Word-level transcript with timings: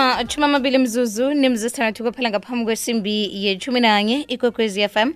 namatshumi 0.00 0.44
amabili 0.44 0.78
mzuzu 0.78 1.34
nemzuzu 1.34 1.68
sithandathu 1.68 2.04
kuphela 2.04 2.30
ngaphambi 2.30 2.64
kwesimbi 2.64 3.44
yechumi 3.44 3.80
nanye 3.80 4.20
ikwekwezi 4.28 4.88
fm 4.88 5.12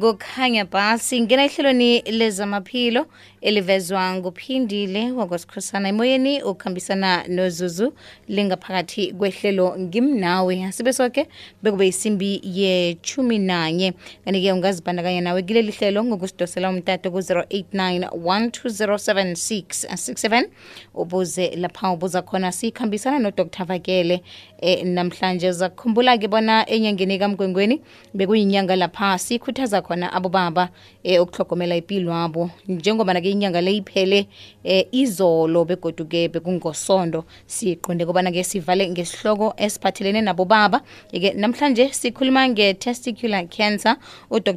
kukhanya 0.00 0.64
bhasi 0.64 1.20
ngena 1.20 1.44
ehlelweni 1.44 2.02
lezamaphilo 2.02 3.06
elivezwa 3.40 4.14
nguphindile 4.14 5.12
wakwasikhosana 5.12 5.88
emoyeni 5.88 6.42
ukuhambisana 6.42 7.24
nozuzu 7.28 7.92
lingaphakathi 8.28 9.12
kwehlelo 9.12 9.78
ngimnawe. 9.78 10.64
Asibe 10.64 10.92
soke 10.92 11.26
bekube 11.62 11.88
isimbi 11.88 12.40
yechumi 12.44 13.38
nanye 13.38 13.92
kanti-ke 14.24 14.52
ungazibandakanya 14.52 15.20
nawe 15.20 15.42
kileli 15.42 15.72
hlelo 15.72 16.04
ngokusidosela 16.04 16.70
umtato 16.70 17.10
ku-089 17.10 18.08
1207667 18.08 20.48
ubuze 20.94 21.56
lapha 21.56 21.92
ubuza 21.92 22.22
khona 22.22 22.52
sikhambisana 22.52 23.18
nodr 23.18 23.64
vakele 23.64 24.22
eh, 24.58 24.84
namhlanje 24.86 25.52
zakukhumbula-ke 25.52 26.28
bona 26.28 26.64
enyangeni 26.68 27.18
kamgwengweni 27.18 27.80
bekuyinyanga 28.14 28.76
lapha 28.76 29.18
sikhuthaza 29.18 29.82
khona 29.82 30.12
abobaba 30.12 30.68
eh, 31.04 31.22
ukuhlogomela 31.22 31.76
impilo 31.76 32.14
abo 32.14 32.50
njengoba-ke 32.68 33.30
inyanga 33.30 33.60
le 33.60 33.76
iphele 33.76 34.26
eh, 34.64 34.86
izolo 34.92 35.64
begoduke 35.64 36.28
bekungosondo. 36.28 37.24
Siqonde 37.46 38.06
kobana-ke 38.06 38.44
sivale 38.44 38.88
ngesihloko 38.88 39.54
esiphathelene 39.56 40.20
nabobaba. 40.20 40.80
Ke 41.10 41.34
namhlanje 41.34 41.92
sikhuluma 41.92 42.48
nge-testicular 42.48 43.48
cancer. 43.48 43.96
Udr 44.30 44.56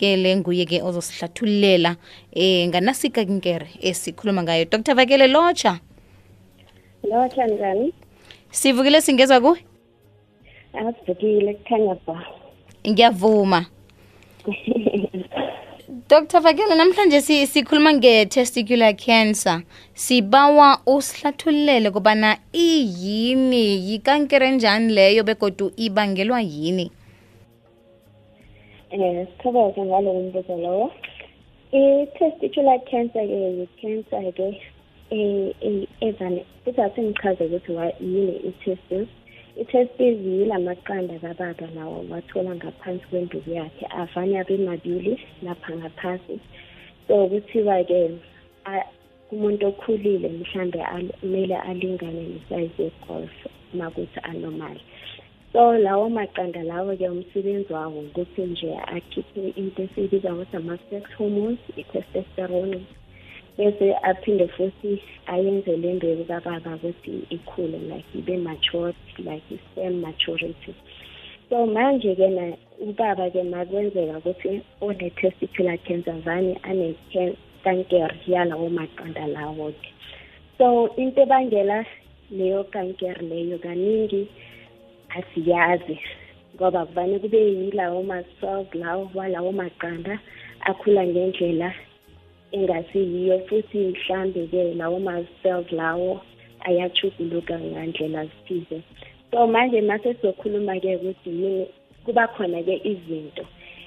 vakele 0.00 0.36
nguye-ke 0.36 0.82
ozosihlathululela 0.82 1.96
eh 2.32 2.68
nganasikankere 2.68 3.68
esikhuluma 3.82 4.42
ngayo. 4.42 4.64
Dr 4.64 4.94
vakele 4.94 5.26
lotsha. 5.26 5.80
Lotsha 7.02 7.46
njani 7.46 7.92
sivukile 8.50 9.00
singezwa 9.00 9.40
kuwe 9.40 9.64
asivukile 10.72 11.54
kukhanya 11.54 11.96
ba 12.06 12.26
ngiyavuma. 12.88 13.66
Dr 16.10 16.40
vakele 16.40 16.74
namhlanje 16.74 17.20
si- 17.20 17.46
sikhuluma 17.46 17.92
nge-testicular 17.92 18.94
cancer. 18.96 19.62
Sibawa 19.94 20.78
usihlathululele 20.86 21.90
kobana 21.90 22.38
iyini 22.52 23.90
yikankere 23.90 24.50
njani 24.50 24.92
leyo 24.92 25.24
begodu 25.24 25.72
ibangelwa 25.76 26.40
yini? 26.40 26.90
Um 28.92 29.26
sithokoze 29.26 29.82
ngalo 29.82 30.14
mbuzo 30.14 30.56
lowo. 30.56 30.92
I-testicular 31.72 32.80
cancer-ke 32.90 33.34
yi-cancer-ke 33.58 34.42
eh, 34.42 34.54
eh, 34.54 34.60
evane 35.10 36.44
kuzase 36.64 37.02
ngichaze 37.02 37.44
ukuthi 37.44 37.72
wa- 37.72 37.92
yini 38.00 38.36
i-testis 38.48 39.08
i-testis 39.60 40.16
yila 40.26 40.58
maqanda 40.58 41.18
kababa 41.18 41.66
lawo 41.76 42.04
wathola 42.10 42.54
ngaphansi 42.54 43.04
kwenduku 43.10 43.50
yakhe 43.50 43.86
avane 43.90 44.38
abe 44.40 44.56
mabili 44.56 45.18
lapha 45.42 45.76
ngaphasi. 45.76 46.38
So 47.08 47.26
kuthiwa-ke 47.28 48.10
a- 48.64 48.86
kumuntu 49.30 49.66
okhulile 49.66 50.28
mhlambe 50.28 50.82
al- 50.82 51.12
kumele 51.20 51.56
alingane 51.56 52.22
nesize 52.22 52.82
yegolf 52.82 53.30
uma 53.74 53.90
kuthi 53.90 54.20
anormal 54.22 54.76
so 55.52 55.78
lawo 55.78 56.08
maqanda 56.10 56.62
lawo-ke 56.62 57.08
umsebenzi 57.08 57.72
wawo 57.72 58.00
ukuthi 58.00 58.42
nje 58.42 58.74
akhiphe 58.86 59.48
into 59.56 59.82
esiyibiza 59.82 60.32
ngokuthi 60.32 60.56
ama-sex 60.56 61.02
hormones 61.18 61.58
i-testosterone. 61.76 62.80
Bese 63.60 63.94
aphinde 64.02 64.48
futhi 64.48 65.02
ayenze 65.26 65.76
le 65.76 65.94
mbewu 65.94 66.24
kababa 66.24 66.74
ukuthi 66.74 67.12
ikhule 67.30 67.78
like 67.78 68.08
ibe 68.18 68.36
matured 68.36 68.96
like 69.18 69.44
i-stem 69.54 70.00
maturity. 70.00 70.74
So 71.50 71.66
manje-ke 71.66 72.56
ubaba-ke 72.80 73.42
makwenzeka 73.42 74.18
ukuthi 74.18 74.62
one-testicular 74.80 75.76
cancer 75.84 76.16
vane 76.24 76.56
anekankere 76.62 78.16
yalawo 78.26 78.70
maqanda 78.70 79.26
lawo-ke. 79.26 79.90
So 80.56 80.94
into 80.96 81.20
ebangela 81.20 81.84
leyo 82.30 82.64
kankere 82.64 83.20
leyo 83.28 83.58
kaningi 83.58 84.28
asiyazi 85.18 86.00
ngoba 86.56 86.86
kuvane 86.86 87.18
kube 87.18 87.38
yilawo 87.38 88.02
ma-cells 88.02 88.74
lawo 88.74 89.10
walawo 89.14 89.52
maqanda 89.52 90.18
akhula 90.60 91.04
ngendlela 91.06 91.74
engasiyiyo 92.52 93.38
futhi 93.46 93.78
mhlambe-ke 93.78 94.74
lawo 94.74 94.98
ma-cells 95.06 95.72
lawo 95.72 96.20
ayachuguluka 96.60 97.58
ngandlela 97.58 98.24
zithize 98.30 98.78
so 99.30 99.46
manje 99.46 99.80
mase 99.80 100.14
sizokhuluma-ke 100.14 100.96
ukuthi 100.96 101.30
yini 101.30 101.66
kuba 102.04 102.26
khona-ke 102.34 102.74
izinto 102.92 103.44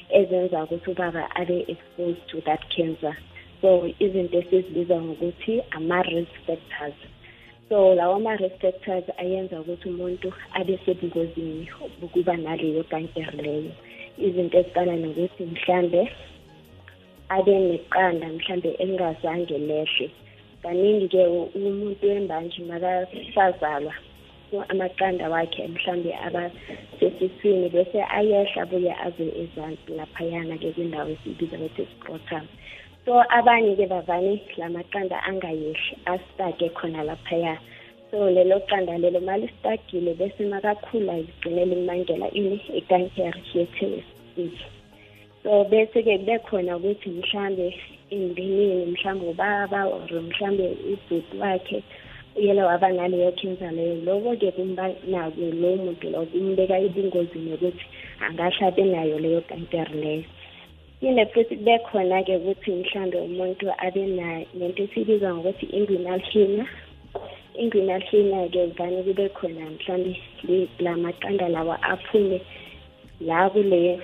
ezenza 0.10 0.64
ukuthi 0.64 0.92
ubaba 0.92 1.24
abe 1.36 1.66
exposed 1.68 2.24
to 2.28 2.42
that 2.42 2.62
cancer. 2.70 3.16
So 3.62 3.88
izinto 4.00 4.38
esizibiza 4.38 5.02
ngokuthi 5.02 5.62
ama-risk 5.72 6.34
factors. 6.46 6.98
So 7.70 7.96
lawo 7.96 8.20
ma-risk 8.20 8.62
factors 8.62 9.06
ayenza 9.18 9.62
ukuthi 9.62 9.90
umuntu 9.90 10.34
abe 10.54 10.80
sebungozini 10.86 11.68
ukuba 12.02 12.38
naleyo 12.38 12.84
kankere 12.84 13.42
leyo 13.42 13.72
izinto 14.18 14.58
ezifana 14.58 14.96
nokuthi 14.96 15.44
mhlambe 15.44 16.02
abe 17.36 17.56
neqanda 17.70 18.28
mhlambe 18.36 18.70
elingazange 18.82 19.58
lehle 19.70 20.08
kaningi-ke 20.64 21.24
umuntu 21.58 22.04
wembanje 22.10 22.60
makasazalwa 22.70 23.94
amaqanda 24.72 25.30
wakhe 25.30 25.68
mhlambe 25.68 26.12
aba 26.26 26.52
sesiswini 27.00 27.70
bese 27.70 28.00
ayehla 28.18 28.62
abuye 28.64 28.94
aze 29.06 29.26
ezansi 29.42 29.90
laphayana-ke 29.98 30.72
kwindawo 30.76 31.10
esiyibiza 31.14 31.58
ukuthi 31.58 31.84
scrotum 31.92 32.46
so 33.06 33.14
abanye-ke 33.38 33.86
bavane 33.94 34.34
la 34.58 34.70
maqanda 34.70 35.18
angayehli 35.30 35.98
astake 36.06 36.70
khona 36.78 37.04
laphaya 37.04 37.58
so 38.12 38.30
lelo 38.30 38.60
qanda 38.70 38.98
lelo 38.98 39.20
malistakile 39.20 40.14
bese 40.14 40.44
makakhula 40.54 41.18
ligcine 41.18 41.66
limangela 41.66 42.28
ini 42.40 42.58
ikankere 42.80 43.42
yetestis 43.54 44.83
so 45.44 45.66
bese-ke 45.66 46.18
kube 46.18 46.40
khona 46.40 46.78
ukuthi 46.78 47.10
mhlambe 47.10 47.76
emndenini 48.12 48.86
mhlambe 48.86 49.26
ubaba 49.26 49.86
or 49.86 50.08
mhlambe 50.08 50.78
ubhuti 50.92 51.38
wakhe 51.38 51.84
uyele 52.36 52.64
waba 52.64 52.90
naleyo 52.92 53.32
cancer 53.32 53.72
leyo. 53.72 53.96
Loko-ke 54.06 54.52
kumbanako 54.52 55.42
lowo 55.62 55.76
muntu 55.76 56.10
lo 56.10 56.26
kumbeka 56.26 56.80
ebungozini 56.80 57.52
yokuthi 57.52 57.86
angahlabe 58.26 58.84
nayo 58.84 59.20
leyo 59.20 59.42
kankere 59.42 59.96
leyo. 60.04 60.24
Futhi 61.34 61.56
kube 61.58 61.80
khona-ke 61.80 62.36
ukuthi 62.38 62.72
mhlambe 62.72 63.18
umuntu 63.18 63.68
abe 63.78 64.04
nento 64.56 64.84
esibizwa 64.84 65.34
ngokuthi 65.36 65.66
inguinal 65.76 66.22
hernia 66.32 66.66
inguinal 67.60 68.02
hernia-ke 68.02 68.66
vane 68.78 69.04
kube 69.04 69.30
khona 69.30 69.66
mhlambe 69.76 70.16
la 70.80 70.96
maqanda 70.96 71.50
lawa 71.50 71.76
aphume 71.84 72.42
la 73.22 73.50
kule 73.50 74.00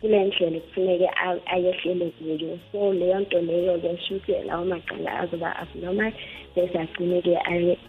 kule 0.00 0.24
ndlela 0.24 0.60
kufuneke 0.60 1.08
ayehlele 1.46 2.06
kuyo. 2.18 2.58
So 2.72 2.92
leyo 2.92 3.20
nto 3.20 3.40
leyo-ke 3.40 3.98
shuthi 4.04 4.32
lawo 4.46 4.64
maqanda 4.64 5.18
azoba 5.20 5.56
abnormal 5.56 6.12
bese 6.54 6.78
agcine-ke 6.78 7.34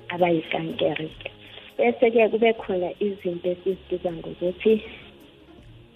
aba 0.09 0.29
yikankere-ke 0.29 1.29
bese-ke 1.77 2.29
kube 2.29 2.53
khona 2.53 2.89
izinto 2.99 3.49
esizibiza 3.49 4.11
ngokuthi 4.11 4.73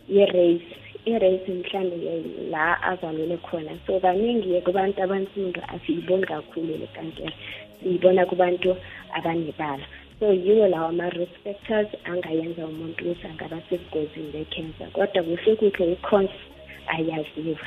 i-race 0.09 0.71
i-race 1.05 1.51
mhlawumbe 1.51 2.23
la 2.51 2.83
azalele 2.83 3.37
khona. 3.37 3.73
So 3.87 3.99
kaningi-ke 3.99 4.61
kubantu 4.61 5.01
abansundu 5.03 5.61
asiyiboni 5.73 6.25
kakhulu 6.25 6.77
le 6.77 6.87
kankere. 6.93 7.33
Siyibona 7.79 8.25
kubantu 8.25 8.75
abanebala. 9.17 9.85
So 10.21 10.33
yiwo 10.33 10.67
lawo 10.67 10.87
ama-risk 10.93 11.45
angayenza 12.05 12.65
umuntu 12.65 13.01
ukuthi 13.03 13.27
angaba 13.27 13.57
sebugozini 13.69 14.31
be-cancer. 14.33 14.87
Kodwa 14.93 15.23
kuhle 15.23 15.55
kuhle 15.55 15.91
i-cons 15.93 16.33
ayaziwa 16.93 17.57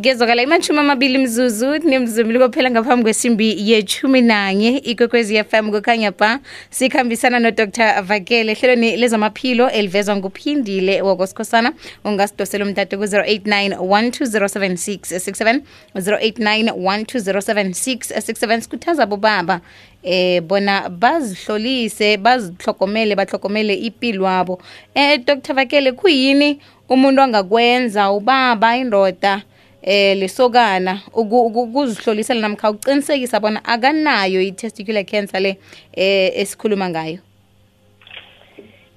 kezwakala 0.00 0.42
imatshumi 0.42 0.78
amabili 0.78 1.18
mzuzu 1.18 1.78
nemzumili 1.78 2.38
kophela 2.38 2.70
ngaphambi 2.70 3.02
kwesimbi 3.02 3.70
yethumi 3.70 4.20
nanye 4.20 4.78
ikwekwezi 4.78 5.44
fm 5.44 5.70
kukhanya 5.70 6.10
ba 6.10 6.40
sikhambisana 6.70 7.38
nodr 7.38 8.02
vakele 8.02 8.52
ehlelweni 8.52 8.96
lezamaphilo 8.96 9.70
elivezwa 9.70 10.16
nguphindile 10.16 11.02
wakosikhosana 11.02 11.72
ungasidosela 12.04 12.64
umtato 12.64 12.98
ku-089 12.98 13.76
1207667 13.76 15.60
089 15.94 16.70
1207667 16.72 18.60
sikhuthaza 18.60 19.06
bobaba 19.06 19.60
eh 20.02 20.42
bona 20.42 20.88
bazihlolise 20.88 22.16
bazihlokomele 22.16 23.16
bahlokomele 23.16 23.74
impilo 23.74 24.24
wabo 24.24 24.62
eh 24.94 25.20
dr 25.24 25.54
vakele 25.54 25.92
kuyini 25.92 26.60
umuntu 26.88 27.22
angakwenza? 27.22 28.10
Ubaba 28.10 28.76
indoda 28.76 29.42
eh 29.82 30.16
lesokana 30.16 31.02
uku- 31.14 31.46
uku- 31.46 31.62
ukuzihlolisela 31.62 32.40
namkha 32.40 32.70
uqinisekisa 32.70 33.40
bona 33.40 33.64
akanayo 33.64 34.40
i-testicular 34.40 35.04
cancer 35.04 35.40
le 35.40 35.56
eh 35.92 36.30
esikhuluma 36.40 36.88
ngayo. 36.90 37.18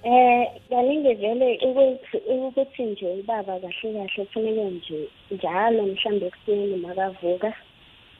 Eh 0.03 0.45
kaningi 0.69 1.13
vele 1.13 1.57
ukuthi 1.67 2.17
ukuthi 2.29 2.83
nje 2.83 3.05
ubaba 3.19 3.59
kahle 3.59 3.93
kahle 3.93 4.25
kufanele 4.25 4.63
nje 4.63 4.99
njalo 5.31 5.85
mhlambe 5.85 6.25
ekuseni 6.27 6.77
makavuka 6.77 7.53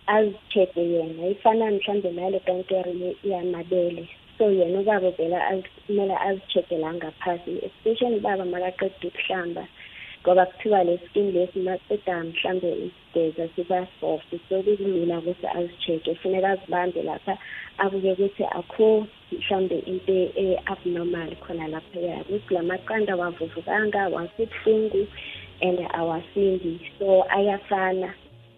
azi-check-e 0.08 0.82
yena. 0.82 1.28
Ifana 1.28 1.72
mhlambe 1.72 2.12
nale 2.12 2.40
kankere 2.40 2.94
yamabele. 3.24 4.08
So 4.38 4.52
yena 4.52 4.80
ubaba 4.80 5.12
vele 5.12 5.36
az- 5.36 5.70
kumele 5.88 6.16
azi-check-e 6.18 6.78
la 6.78 6.94
ngaphasi. 6.94 7.52
Especially 7.68 8.18
ubaba 8.18 8.46
makaqeda 8.46 9.08
ukuhlamba. 9.08 9.68
Ngoba 10.26 10.46
kuthiwa 10.46 10.84
le 10.84 10.98
skin 11.06 11.32
lesi 11.32 11.60
maqeda 11.60 12.24
mhlambe 12.24 12.70
isigeza 12.86 13.48
siba 13.56 13.88
soft 14.00 14.30
so 14.50 14.64
kulula 14.64 15.20
ukuthi 15.20 15.48
azi-check-e. 15.48 16.14
Kufuneka 16.14 16.50
azibambe 16.50 17.02
lapha 17.04 17.38
abuke 17.78 18.12
ukuthi 18.12 18.44
akho 18.44 19.08
mhlambe 19.32 19.78
into 19.86 20.18
e-abnormal 20.36 21.30
khona 21.36 21.68
laphaya. 21.68 22.26
Ukuthi 22.26 22.54
la 22.54 22.62
maqanda 22.64 23.14
awavuvukanga 23.14 24.00
awasibuhlungu 24.10 25.08
and 25.62 25.80
awasindi 25.94 26.82
so 26.98 27.24
ayafana. 27.30 28.10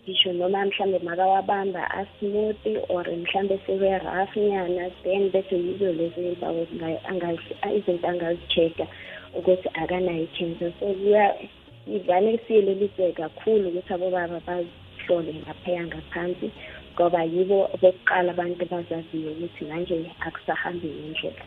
Ngisho 0.08 0.34
noma 0.34 0.66
mhlambe 0.66 1.00
makawabamba 1.04 1.84
asmooth 1.92 2.64
or 2.88 3.04
mhlambe 3.04 3.60
sebe 3.68 3.92
rough 4.08 4.36
nyana 4.38 4.90
then 5.04 5.32
bese 5.32 5.56
yizo 5.56 5.92
zinga- 5.92 7.04
angazi- 7.12 7.60
izinto 7.76 8.08
angazi-check-a 8.08 8.88
ukuthi 9.36 9.70
akanayo 9.74 10.24
i-cancer 10.24 10.72
so 10.80 10.96
ivane 11.96 12.40
siyelelise 12.48 13.12
kakhulu 13.20 13.70
ukuthi 13.70 13.94
abobaba 13.94 14.40
bazihlole 14.48 15.32
ngaphaya 15.42 15.84
ngaphansi 15.88 16.48
ngoba 16.94 17.22
yibo 17.34 17.60
bokuqala 17.82 18.30
abantu 18.34 18.64
bazaziyo 18.72 19.30
ukuthi 19.32 19.62
manje 19.70 19.96
akusahambi 20.28 20.88
ngendlela. 20.88 21.46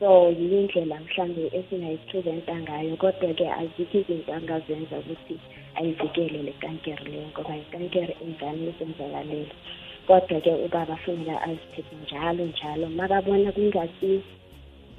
So 0.00 0.32
yindlela 0.32 0.96
mhlambe 1.04 1.42
esingayi-preventa 1.58 2.54
ngayo 2.64 2.96
kodwa-ke 3.02 3.46
azikho 3.60 3.96
izinto 4.00 4.32
angazenza 4.32 4.96
ukuthi 5.02 5.36
ayivikele 5.78 6.38
le 6.46 6.52
kankere 6.62 7.04
leyo 7.12 7.28
ngoba 7.32 7.52
ikankere 7.62 8.14
ingane 8.24 8.72
izenzakalela 8.72 9.54
kodwa-ke 10.06 10.52
ubaba 10.66 10.96
funeka 11.02 11.36
azithethe 11.48 11.94
njalo 12.02 12.44
njalo. 12.52 12.86
Makabona 12.98 13.52
kungasi 13.52 14.10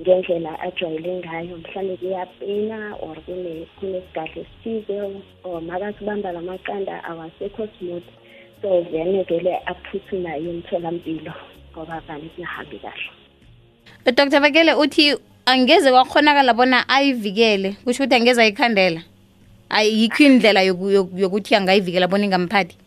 ngendlela 0.01 0.59
ajwayele 0.59 1.19
ngayo 1.19 1.57
mhlawumbe 1.57 1.97
kuyapina 1.97 2.95
or 3.01 3.15
kune- 3.25 3.67
kunesigadlo 3.79 4.41
esithize 4.41 5.21
or 5.43 5.61
makasibamba 5.61 6.31
la 6.31 6.41
maqanda 6.41 7.03
awasekho 7.03 7.67
smooth. 7.77 8.03
So 8.61 8.81
vele 8.91 9.23
vele 9.23 9.57
aphuthuma 9.65 10.37
emtholampilo 10.37 11.33
ngoba 11.71 12.01
vane 12.07 12.29
kungahambi 12.35 12.79
kahle. 12.79 13.11
Dr 14.05 14.39
vakele 14.39 14.73
uthi 14.73 15.15
angeze 15.45 15.91
kwakhonakala 15.91 16.53
bona 16.53 16.89
ayivikele 16.89 17.75
kusho 17.83 18.03
ukuthi 18.03 18.15
angeze 18.15 18.41
ayikhandela? 18.41 19.01
Ayikho 19.69 20.23
indlela 20.23 20.61
yoku- 20.63 20.91
yoku- 20.91 21.19
yokuthi 21.19 21.55
angayivikela 21.55 22.07
bona 22.07 22.25
ingamphathi? 22.25 22.77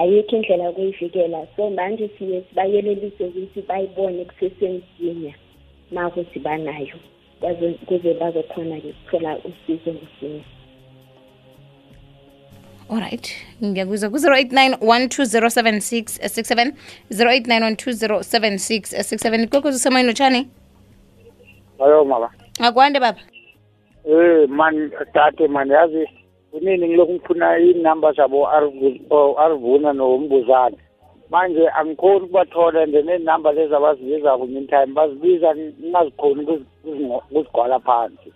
Ayikho 0.00 0.36
indlela 0.36 0.64
yokuyivikela. 0.64 1.46
So 1.56 1.70
manje 1.70 2.10
siye 2.18 2.42
sibayelelise 2.48 3.24
ukuthi 3.24 3.62
bayibone 3.68 4.24
kusesemsinya 4.24 5.34
ma 5.92 6.06
ukuthi 6.08 6.38
banayo 6.38 6.96
bazo- 7.42 7.78
kuze 7.86 8.14
bazokhona-ke 8.14 8.88
ukuthola 8.88 9.36
usizo 9.38 9.90
msinya 9.92 10.44
alright 12.90 13.26
ngiyakuzwa 13.64 14.10
ku-089 14.10 14.76
12076 14.76 16.18
67 16.18 16.72
089 17.10 17.74
12076 17.74 18.80
67 18.98 19.48
kokuze 19.48 19.76
usemoyeni 19.76 20.06
lotshani 20.08 20.48
ayo 21.84 22.04
mama. 22.04 22.30
Akwande 22.60 23.00
baba. 23.00 23.18
Eh 24.04 24.48
man 24.48 24.90
tate 25.14 25.48
man 25.48 25.68
yazi 25.70 26.06
kunini 26.50 26.88
ngilokhu 26.88 27.12
ngifuna 27.12 27.58
inumber 27.58 28.14
zabo 28.14 28.48
arvuna 29.38 29.92
nombuzane 29.92 30.76
manje 31.30 31.68
angikhoni 31.68 32.24
ukubathola 32.24 32.86
nje 32.86 33.02
nenamba 33.02 33.52
lezi 33.52 33.74
abazibizako 33.74 34.46
meantime 34.46 34.86
bazibiza 34.86 35.54
ngingazikhoni 35.54 36.40
ukuzi- 36.44 36.66
ukuzingo- 36.84 37.22
ukuzigwala 37.30 37.78
phansi. 37.80 38.30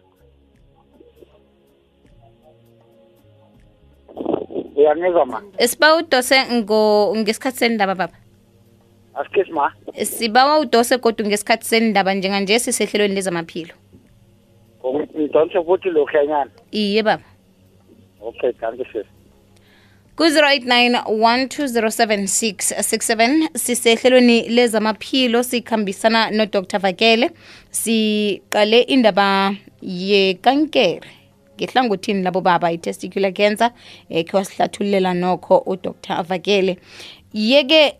Uyangizwa 4.76 5.26
ma? 5.26 5.42
Sibawa 5.58 5.96
udose 5.98 6.36
ngo- 6.52 7.16
ngesikhathi 7.16 7.58
sendaba 7.58 7.94
baba? 7.94 8.16
Asikesi 9.14 9.52
ma? 9.52 9.72
Sibawa 10.04 10.58
udose 10.60 10.98
kodwa 10.98 11.26
ngesikhathi 11.26 11.64
sendaba 11.66 12.14
njenganje 12.14 12.58
sisehlelweni 12.58 13.14
lezamaphilo. 13.14 13.74
Ngidonse 15.16 15.58
futhi 15.64 15.88
lokhanyana 15.90 16.50
iye 16.72 17.02
baba. 17.02 17.22
Okay 18.20 18.52
danke 18.60 18.84
sis. 18.92 19.06
Ku-089 20.16 21.04
1207667 21.04 23.58
sisehlelweni 23.58 24.48
lezamaphilo 24.48 25.42
sikhambisana 25.42 26.30
nodr 26.30 26.78
vakele 26.78 27.30
siqale 27.70 28.80
indaba 28.80 29.54
yekankere. 29.82 31.08
Ngehlangothini 31.56 32.22
labo 32.22 32.40
baba 32.40 32.72
i-testicular 32.72 33.32
cancer 33.32 33.70
eh, 34.08 34.24
khe 34.24 34.36
wasihlathululela 34.36 35.14
nokho 35.14 35.62
udr 35.66 36.22
vakele 36.22 36.78
yeke 37.32 37.94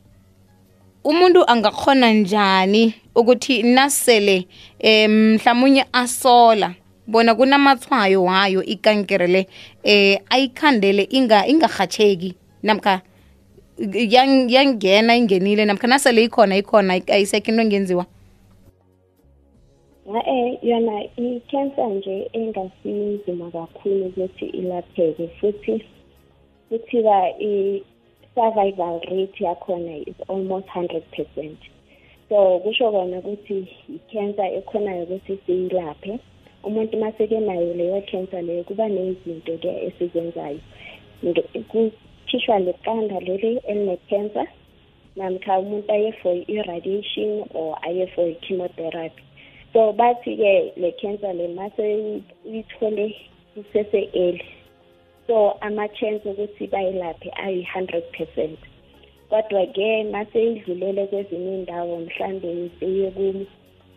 umuntu 1.05 1.51
angakhona 1.51 2.13
njani 2.13 2.95
ukuthi 3.15 3.63
nasele 3.63 4.47
eh, 4.79 5.11
mhlawumunye 5.11 5.85
asola? 5.93 6.75
Bona 7.07 7.35
kunamathwayo 7.35 8.25
wayo 8.25 8.63
ikankere 8.65 9.27
le 9.27 9.47
eh 9.83 10.19
ayikhandele 10.31 11.03
inga 11.11 11.47
ingarhatsheki 11.47 12.35
namkha 12.63 13.03
yang- 13.79 14.49
yangena 14.51 15.17
ingenile 15.17 15.65
namkha 15.65 15.87
nasele 15.87 16.25
ikhona 16.25 16.57
ikhona 16.57 16.95
ayisekho 16.95 17.51
into 17.51 17.63
engenziwa? 17.63 18.07
E 20.27 20.59
yona 20.63 21.03
i-cancer 21.17 21.89
nje 21.89 22.31
engasinzima 22.33 23.51
kakhulu 23.51 24.07
ukuthi 24.07 24.47
ilapheke 24.47 25.29
futhi 25.41 25.85
kuthiwa 26.69 27.41
i-survival 27.41 29.01
rate 29.01 29.45
yakhona 29.45 29.97
is 30.07 30.17
almost 30.29 30.69
hundred 30.69 31.03
percent. 31.11 31.59
So 32.29 32.59
kusho 32.61 32.91
kona 32.91 33.19
ukuthi 33.19 33.69
i-cancer 33.89 34.47
ekhonayo 34.59 35.03
ukuthi 35.05 35.39
siyilaphe 35.47 36.19
umuntu 36.67 36.97
maseke 36.97 37.41
nayo 37.41 37.75
leyo 37.75 38.01
cancer 38.11 38.43
leyo 38.43 38.63
kuba 38.65 38.89
nezinto-ke 38.89 39.71
esizenzayo. 39.87 40.61
Nge- 41.25 41.63
kukhishwa 41.71 42.59
leqanda 42.67 43.21
leli 43.21 43.53
eline-cancer 43.71 44.47
namkha 45.17 45.59
umuntu 45.63 45.93
aye 45.93 46.13
for 46.23 46.35
i-radiation 46.55 47.45
or 47.55 47.79
aye 47.87 48.07
for 48.15 48.27
i-chemotherapy 48.29 49.23
so 49.73 49.93
bathi-ke 49.93 50.73
le 50.77 50.91
cancer 51.01 51.33
le 51.35 51.47
mase 51.59 51.85
uyithole 52.47 53.07
isese-early 53.61 54.45
so 55.27 55.57
ama-chance 55.61 56.23
ukuthi 56.29 56.67
bayilaphe 56.67 57.31
ayi-hundred 57.45 58.05
percent. 58.13 58.59
Kodwa-ke 59.31 60.05
mase 60.13 60.39
idlulele 60.51 61.07
kwezinye 61.07 61.51
iy'ndawo 61.57 61.95
mhlambe 62.07 62.71
seye 62.81 63.11
ku- 63.17 63.47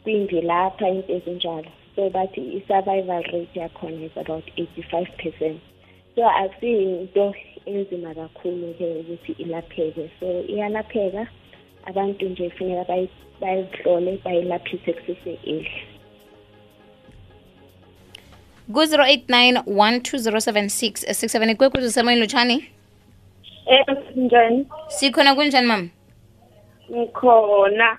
kwimvilapha 0.04 0.86
into 0.90 1.14
ezinjalo. 1.18 1.72
So 1.98 2.10
bathi 2.10 2.42
i-survival 2.58 3.24
rate 3.24 3.60
yakhona 3.60 4.06
is 4.06 4.18
about 4.18 4.44
eighty-five 4.58 5.10
percent 5.18 5.58
so 6.16 6.30
akusiyinto 6.30 7.34
enzima 7.66 8.14
kakhulu-ke 8.16 8.86
ukuthi 9.00 9.32
ilapheke 9.44 10.10
so 10.20 10.42
iyalapheka 10.48 11.28
abantu 11.86 12.26
nje 12.30 12.50
funeka 12.50 12.84
bayi- 12.94 13.10
bayihlole 13.42 14.18
bayilaphise 14.26 14.94
kusese-early 14.94 15.72
ku-089 18.74 19.64
12076 19.66 21.08
67 21.10 21.56
kwekuzo 21.56 21.90
semoyeni 21.92 22.22
lotshani 22.22 22.66
Eh 23.66 23.86
njani? 24.16 24.66
sikhona 24.88 25.36
kunjani 25.36 25.68
mama 25.68 25.90
Ngikhona. 26.92 27.98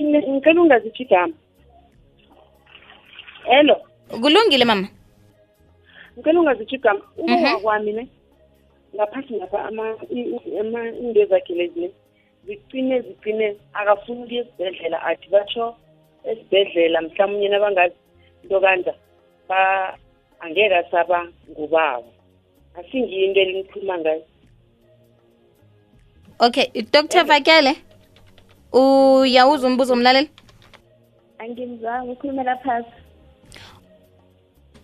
Ngine- 0.00 0.28
Ngicela 0.28 0.60
ungazithi 0.62 1.02
igama. 1.02 1.34
Hello, 3.44 3.76
kulungile 4.08 4.64
mama? 4.64 4.88
Ngicela 6.16 6.40
ungazitsho 6.40 6.76
igama. 6.76 7.00
Uma 7.16 7.58
kwami 7.60 7.92
ne? 7.92 8.08
Ngaphansi 8.94 9.34
ngapha 9.34 9.70
into 11.00 11.26
zakhe 11.26 11.54
lezi 11.54 11.90
zicine 12.46 13.00
zicine 13.00 13.56
akafuni 13.72 14.22
ukuya 14.22 14.42
esibhedlela. 14.42 15.02
Athi 15.02 15.28
batsho 15.30 15.76
esibhedlela 16.24 17.02
mhlawumnye 17.02 17.48
nabangazi 17.48 17.94
into 18.42 18.60
kanja. 18.60 18.94
Angeke 20.40 20.76
asaba 20.76 21.28
ngubabo 21.50 22.12
asingiyo 22.74 23.24
into 23.26 23.40
elinikhuluma 23.40 23.98
ngayo. 23.98 24.22
Okay 26.40 26.66
dr 26.92 27.24
vakele 27.24 27.76
uyawuza 28.72 29.66
umbuzo 29.66 29.92
umlaleli? 29.94 30.30
Angimzwanga 31.38 32.12
ukhulumela 32.12 32.56
phasi 32.56 33.01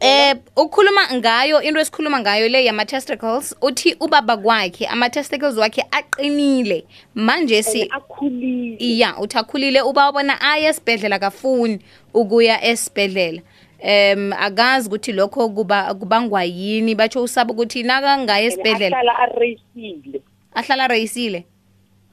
eh 0.00 0.36
ukhuluma 0.56 1.02
ngayo 1.14 1.62
into 1.62 1.80
esikhuluma 1.80 2.20
ngayo 2.20 2.48
le 2.48 2.64
yama-testicles 2.64 3.56
uthi 3.62 3.96
ubaba 4.00 4.36
kwakhe 4.36 4.86
ama-testicles 4.86 5.56
wakhe 5.56 5.82
aqinile. 5.90 6.84
Manje 7.14 7.62
si 7.62 7.82
And 7.82 7.90
akhulile. 7.92 8.76
Iya 8.78 9.14
uthi 9.20 9.38
akhulile 9.38 9.82
uba 9.82 10.10
ubona 10.10 10.40
aya 10.40 10.70
esibhedlela 10.70 11.18
kafuni 11.18 11.78
ukuya 12.14 12.64
esibhedlela. 12.64 13.42
Em 13.80 14.32
akazi 14.32 14.88
ukuthi 14.88 15.12
lokho 15.12 15.48
kuba 15.48 15.94
kubangwa 15.94 16.44
yini 16.44 16.94
batsho 16.94 17.22
usaba 17.22 17.52
ukuthi 17.52 17.82
nakangaya 17.82 18.46
esibhedlela 18.46 18.96
ahlala 18.96 19.18
areyisile. 19.18 20.22
Ahlala 20.54 20.88
reyisile 20.88 21.44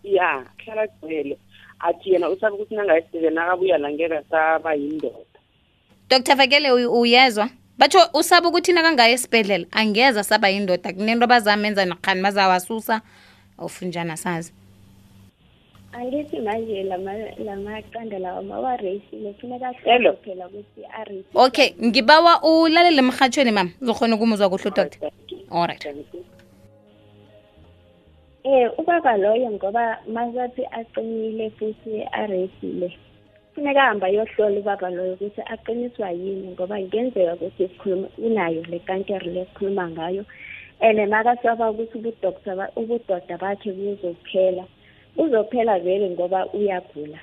ya 0.04 0.46
ahlala 0.60 0.82
agcwele. 0.82 1.38
Athi 1.80 2.14
yena 2.14 2.30
usabe 2.30 2.56
ukuthi 2.56 2.76
nangaye 2.76 3.00
esibhedlela 3.00 3.42
nakabuya 3.42 3.78
la 3.78 3.92
ngeke 3.92 4.18
asaba 4.18 4.74
yindoda. 4.74 5.40
Dr 6.10 6.36
vakele 6.36 6.72
uy- 6.72 6.86
uyezwa? 6.86 7.50
Batsho 7.78 8.00
usaba 8.14 8.48
ukuthi 8.50 8.74
nakangaya 8.74 9.14
esibhedlela 9.14 9.66
angeza 9.72 10.24
saba 10.24 10.50
yindoda. 10.50 10.94
Kunento 10.94 11.28
bazamenza 11.28 11.86
nakhani 11.86 12.22
bazawasusa. 12.22 13.02
Ofunjana 13.58 14.18
sazi 14.18 14.54
angithi 15.96 16.40
manje 16.40 16.84
lama- 16.84 17.32
lamaqanda 17.46 18.20
lawa 18.20 18.42
mawareyisile 18.44 19.34
funeka 19.40 19.74
phela 19.74 20.12
ukuthi 20.12 20.86
areyisile 21.00 21.24
okay 21.34 21.70
ngibawa 21.84 22.44
ulalele 22.44 22.98
emhathweni 23.00 23.52
mama 23.52 23.72
uzokhona 23.82 24.16
ukumuzwa 24.16 24.50
kuhle 24.50 24.68
udoda. 24.68 24.98
Alright 25.52 25.86
Eh 28.44 28.70
ubaba 28.78 29.18
loyo 29.18 29.52
ngoba 29.52 29.98
masathi 30.08 30.66
aqinile 30.72 31.50
futhi 31.50 32.04
areyisile 32.12 32.98
funeka 33.56 33.82
hamba 33.82 34.08
yohlola 34.08 34.60
ubaba 34.60 34.90
loyo 34.90 35.14
ukuthi 35.14 35.42
aqiniswa 35.46 36.12
yini 36.12 36.48
ngoba 36.52 36.76
kungenzeka 36.76 37.34
ukuthi 37.34 37.68
sikhuluma 37.68 38.08
unayo 38.18 38.62
le 38.70 38.80
kankere 38.80 39.32
le 39.32 39.46
sikhuluma 39.46 39.90
ngayo. 39.90 40.26
And 40.82 41.00
makasaba 41.10 41.72
ukuthi 41.72 41.98
ubudokta 41.98 42.56
ba- 42.56 42.72
ubudoda 42.76 43.38
bakhe 43.38 43.72
buzophela 43.72 44.66
uzophela 45.18 45.80
vele 45.80 46.10
ngoba 46.10 46.46
uyagula. 46.54 47.20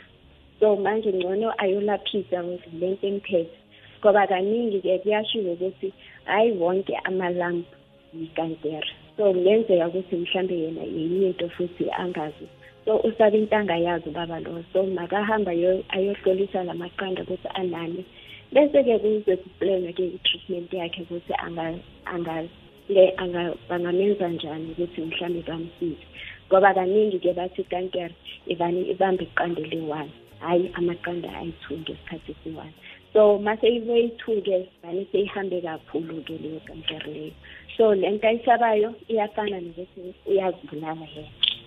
So 0.58 0.76
manje 0.76 1.12
ngcono 1.12 1.52
ayolaphisa 1.58 2.40
ukuthi 2.44 2.70
lento 2.80 3.06
emphethe 3.06 3.58
ngoba 4.00 4.26
kaningi-ke 4.26 4.98
kuyashiwo 4.98 5.52
ukuthi 5.52 5.92
hhayi 6.24 6.52
wonke 6.52 6.96
amalampu 7.04 7.76
yikankere. 8.14 8.88
So 9.16 9.32
kungenzeka 9.32 9.88
ukuthi 9.88 10.16
mhlambe 10.16 10.54
yena 10.58 10.82
yenye 10.82 11.26
into 11.26 11.48
futhi 11.48 11.90
angazi. 11.90 12.48
So 12.84 12.98
usaba 12.98 13.36
into 13.36 13.56
angayazi 13.56 14.08
ubaba 14.08 14.40
lo. 14.40 14.64
So 14.72 14.82
makahamba 14.82 15.50
ayo- 15.52 15.84
ayohlolisa 15.88 16.64
la 16.64 16.74
maqanda 16.74 17.22
ukuthi 17.22 17.48
anani 17.54 18.04
bese-ke 18.52 18.98
kuzokuplana-ke 18.98 20.04
i-treatment 20.04 20.72
yakhe 20.72 21.02
ukuthi 21.02 21.34
anga- 21.38 21.80
anga- 22.04 22.48
le- 22.88 23.14
anga- 23.16 23.54
bangamenza 23.68 24.28
njani 24.28 24.70
ukuthi 24.72 25.00
mhlambe 25.00 25.42
bamsize. 25.46 26.04
Ngoba 26.48 26.74
kaningi-ke 26.74 27.32
bathi 27.32 27.62
ikankere 27.62 28.14
ivane 28.46 28.80
ibambe 28.90 29.24
iqanda 29.24 29.60
eli-one. 29.62 30.10
Hhayi 30.40 30.70
amaqanda 30.74 31.28
ayi-two 31.38 31.76
ngesikhathi 31.76 32.32
esi-one. 32.32 32.74
So 33.12 33.38
mase 33.38 33.68
ibe-two-ke 33.68 34.66
vane 34.82 35.06
seyihambe 35.12 35.60
kakhulu-ke 35.60 36.34
leyo 36.42 36.60
kankere 36.66 37.12
leyo. 37.14 37.32
So 37.76 37.94
le 37.94 38.10
nto 38.10 38.28
ayisabayo 38.28 38.94
iyafana 39.08 39.60
nokuthi 39.60 40.14
uyazibulala 40.26 41.06
yena. 41.14 41.28
O- 41.28 41.30
u- 41.30 41.61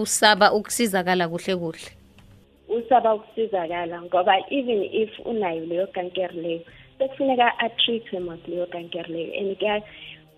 usaba 0.00 0.52
ukusizakala 0.52 1.28
kuhle 1.28 1.56
kuhle? 1.56 1.90
Usaba 2.68 3.14
ukusizakala 3.14 4.02
ngoba 4.02 4.34
even 4.50 4.82
if 4.92 5.10
unayo 5.24 5.66
leyo 5.66 5.86
kankere 5.86 6.34
leyo 6.34 6.60
sekufuneka 6.98 7.58
a-treatwe 7.58 8.20
mos 8.20 8.40
leyo 8.48 8.66
kankere 8.66 9.08
leyo 9.08 9.30
and 9.40 9.82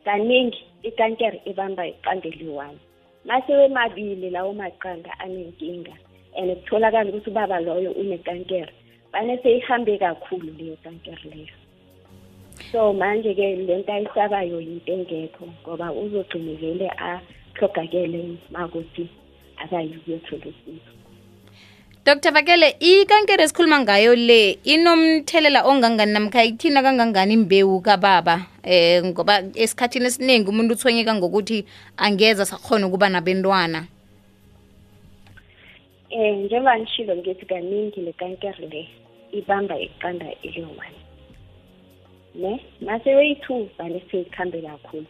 kaningi 0.04 0.64
ikankere 0.82 1.40
ibamba 1.44 1.87
iqanda 1.87 2.28
eli-one 2.28 2.78
mase 3.25 3.52
wemabili 3.56 4.30
lawo 4.30 4.52
maqanda 4.52 5.11
anenkinga 5.18 5.92
and 6.37 6.56
kutholakala 6.56 7.11
ukuthi 7.11 7.30
ubaba 7.30 7.61
loyo 7.61 7.90
unekankere 7.92 8.73
bane 9.12 9.38
seyihambe 9.42 9.99
kakhulu 9.99 10.52
leyo 10.58 10.76
kankere 10.85 11.30
leyo. 11.30 11.54
So 12.73 12.92
manje-ke 12.92 13.56
le 13.66 13.78
nto 13.78 13.92
ayisabayo 13.92 14.61
yinto 14.61 14.92
engekho 14.92 15.49
ngoba 15.62 15.92
uzogcine 15.92 16.54
vele 16.61 16.88
ahlogakele 17.57 18.39
makuthi 18.51 19.09
akayi 19.57 19.97
ukuyothola 19.97 20.47
usizo. 20.47 20.93
Dr 22.05 22.31
vakele 22.31 22.77
ikankere 22.81 23.45
esikhuluma 23.45 23.81
ngayo 23.81 24.15
le 24.15 24.59
inomthelela 24.65 25.65
ongangani 25.67 26.13
namkha 26.13 26.45
ithina 26.45 26.83
kangangani 26.83 27.35
imbewu 27.35 27.81
kababa? 27.81 28.47
Eh 28.63 29.05
ngoba 29.05 29.43
esikhathini 29.55 30.07
esiningi 30.07 30.49
umuntu 30.49 30.75
uthonyeka 30.75 31.15
ngokuthi 31.15 31.67
angeza 31.97 32.45
sakhona 32.47 32.87
ukuba 32.87 33.09
nabentwana. 33.09 33.87
Eh 36.11 36.37
njengoba 36.37 36.79
nishilo 36.79 37.17
ngithi 37.17 37.47
kaningi 37.47 38.01
le 38.01 38.13
kankere 38.13 38.69
le 38.69 38.89
ibamba 39.33 39.75
iqanda 39.79 40.27
eli-one 40.43 40.97
ne 42.35 42.61
mase 42.81 43.15
weyi-two 43.15 43.69
vane 43.79 44.03
seyikhambe 44.11 44.63
kakhulu. 44.63 45.07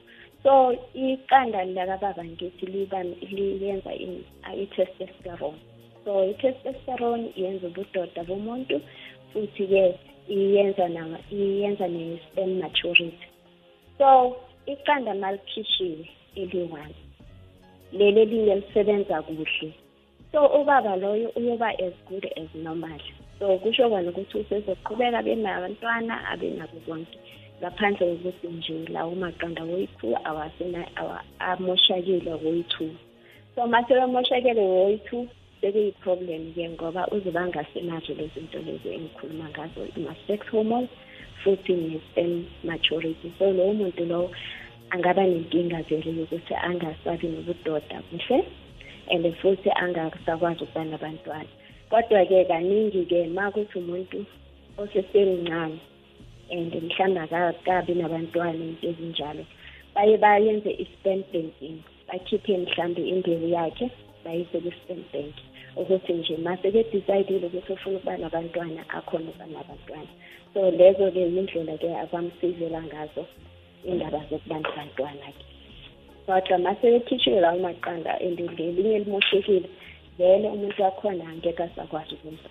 So 0.47 0.73
iqanda 0.95 1.65
lakababa 1.65 2.25
ngithi 2.25 2.67
liyenza 2.67 3.91
i-testosterone. 4.63 5.59
So 6.05 6.23
i-testosterone 6.31 7.33
yenza 7.37 7.67
ubudoda 7.67 8.23
bomuntu 8.25 8.81
futhi-ke 9.33 9.99
iyenza 10.29 10.87
iyenza 11.33 11.89
ne-sperm 11.89 12.61
maturity. 12.63 13.27
So 13.99 14.37
iqanda 14.67 15.15
malikhishiwe 15.15 16.07
eli-one. 16.37 16.95
Leli 17.93 18.21
elinye 18.21 18.55
lisebenza 18.55 19.23
kuhle. 19.23 19.75
So 20.33 20.47
ubaba 20.47 20.97
loyo 20.97 21.29
uyoba 21.35 21.71
as 21.83 21.95
good 22.09 22.25
as 22.37 22.49
normal. 22.55 23.01
So 23.39 23.59
kusho 23.59 23.91
kona 23.91 24.11
ukuthi 24.11 24.39
usezoqhubeka 24.39 25.19
abe 25.19 25.35
nabantwana 25.35 26.31
abe 26.31 26.51
nabo 26.51 26.79
konke 26.87 27.19
ngaphandle 27.61 28.07
kokuthi 28.07 28.47
nje 28.49 28.93
lawo 28.93 29.15
maqanda 29.15 29.63
woyi-two 29.65 30.13
awasena 30.25 30.83
awa- 31.01 31.25
amoshakile 31.39 32.33
woyi-two. 32.45 32.91
So 33.55 33.67
mase 33.67 33.95
bemoshakele 33.95 34.61
woyi-two 34.61 35.29
sekuyi-problem-ke 35.61 36.69
ngoba 36.71 37.09
uzobe 37.15 37.39
angasenazo 37.39 38.13
lezi 38.19 38.31
zinto 38.35 38.59
lezi 38.67 38.89
engikhuluma 38.97 39.49
ngazo 39.51 39.81
ama-sex 39.97 40.41
hormones 40.53 40.91
futhi 41.43 41.73
ne-sperm 41.73 42.45
maturity. 42.65 43.33
So 43.39 43.45
lowo 43.57 43.73
muntu 43.73 44.05
lowo 44.05 44.31
angaba 44.91 45.23
nenkinga 45.27 45.83
vele 45.89 46.11
yokuthi 46.19 46.55
angasabi 46.55 47.27
nobudoda 47.29 47.99
kuhle 48.11 48.45
and 49.11 49.25
futhi 49.41 49.71
angasakwazi 49.71 50.65
ukuba 50.65 50.85
nabantwana. 50.85 51.49
Kodwa-ke 51.91 52.45
kaningi-ke 52.45 53.27
ma 53.33 53.51
kuthi 53.51 53.79
umuntu 53.79 54.27
osesemncane 54.79 55.79
and 56.51 56.73
mhlawumbe 56.73 57.21
akakabi 57.21 57.95
nabantwana 57.95 58.55
into 58.55 58.89
ezinjalo. 58.89 59.45
Baye 59.95 60.17
bayenze 60.17 60.71
i-sperm 60.71 61.25
banking 61.33 61.83
bakhiphe 62.09 62.59
mhlawumbe 62.59 63.03
imbewu 63.09 63.49
yakhe 63.49 63.91
bayise 64.25 64.59
ku-sperm 64.61 65.03
bank 65.13 65.35
ukuthi 65.77 66.13
nje 66.13 66.37
ma 66.37 66.57
seke-decide-ile 66.57 67.47
ukuthi 67.47 67.73
ufuna 67.73 67.97
ukuba 67.97 68.17
nabantwana 68.17 68.83
akhona 68.89 69.29
ukuba 69.31 69.47
nabantwana. 69.47 70.13
So 70.55 70.71
lezo-ke 70.71 71.21
yindlela-ke 71.21 71.89
abamsizela 72.03 72.83
ngazo 72.83 73.27
indaba 73.85 74.21
zokuba 74.31 74.57
nabantwana-ke. 74.61 75.45
Kodwa 76.27 76.59
ma 76.59 76.75
sebekhishile 76.81 77.41
lawo 77.41 77.59
maqanda 77.59 78.13
and 78.21 78.39
lelinye 78.39 78.97
elimoshekile 78.97 79.69
vele 80.19 80.49
umuntu 80.49 80.83
wakhona 80.83 81.25
angeke 81.29 81.63
asakwazi 81.63 82.15
ukwenza 82.15 82.49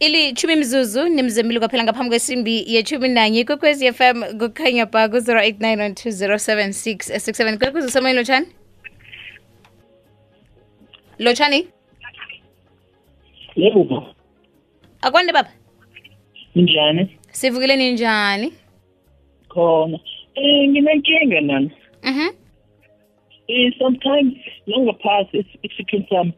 ilithumi 0.00 0.56
mzuzu 0.56 1.08
nimzembile 1.08 1.58
kwaphela 1.60 1.84
ngaphambi 1.84 2.10
kwesimbi 2.10 2.64
yethumi 2.74 3.08
nanye 3.08 3.44
kwekwezi 3.44 3.92
fm 3.92 4.22
kukhanya 4.38 4.86
ba 4.86 5.08
ku-089 5.08 5.92
207 5.92 7.58
kwekwezi 7.58 7.86
usemoyeni 7.88 8.18
lotshani 8.18 8.46
lotshani 11.18 11.66
yebo 13.56 14.14
akwande 15.02 15.32
baba 15.32 15.50
njani 16.54 17.18
sivukile 17.30 17.76
ninjani 17.76 18.52
khona 19.48 19.98
um 20.36 20.70
nginenkinga 20.70 21.40
nani 21.40 21.70
mhm 22.02 22.28
um 23.48 23.72
sometimes 23.78 24.34
nangaphasi 24.66 25.44
esikhini 25.62 26.06
sami 26.10 26.32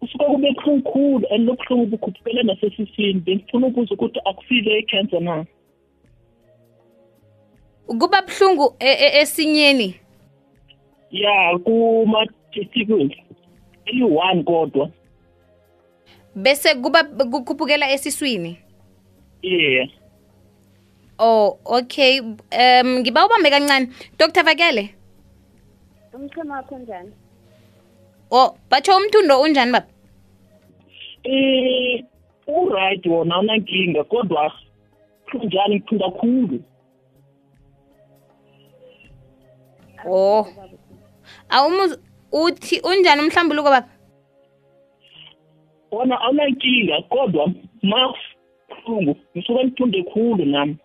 kusuke 0.00 0.24
kube 0.24 0.52
buhlungu 0.52 1.26
and 1.30 1.46
lobuhlungu 1.46 1.86
bukhuphukela 1.86 2.42
nasesisini 2.42 3.20
bengifuna 3.20 3.66
ukuza 3.66 3.94
ukuthi 3.94 4.20
akufile 4.24 4.78
i-cancer 4.78 5.20
na? 5.20 5.46
Kuba 7.86 8.22
buhlungu 8.22 8.76
e- 8.78 8.98
e- 9.06 9.20
esinyeni. 9.20 10.00
Ya 11.10 11.58
kuma-testicles 11.64 13.12
eli-one 13.84 14.42
kodwa. 14.42 14.90
Bese 16.34 16.74
kuba 16.74 17.04
kukhuphukela 17.04 17.90
esiswini? 17.90 18.58
Yeah. 19.42 19.88
Oh 21.18 21.58
okay. 21.64 22.20
Um 22.20 22.98
ngiba 23.00 23.26
ubambe 23.26 23.50
kancane. 23.50 23.88
Dr 24.18 24.42
vakele? 24.42 24.94
Umchemo 26.14 26.52
wakho 26.52 26.78
njani? 26.78 27.12
Oh 28.30 28.56
batsho 28.70 28.96
umthundo 28.96 29.40
unjani 29.40 29.72
baba? 29.72 29.86
Eh 31.24 32.04
uright 32.46 33.06
wona 33.06 33.34
awunankinga 33.34 34.04
kodwa 34.04 34.52
kunjani 35.30 35.76
ngiphinda 35.76 36.10
khulu? 36.10 36.58
Oh 40.06 40.46
awumuz 41.48 41.98
uthi 42.32 42.80
unjani 42.80 43.22
umhlambuluko 43.22 43.70
baba? 43.70 43.88
Wona 45.90 46.20
awunankinga 46.20 47.02
kodwa 47.02 47.52
ma 47.82 48.14
kubuhlungu 48.68 49.16
ngisuke 49.36 49.64
ngiphunde 49.64 50.02
khulu 50.02 50.44
nami. 50.44 50.76